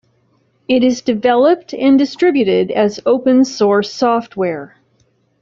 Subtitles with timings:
[0.67, 4.77] It is developed and distributed as open-source software.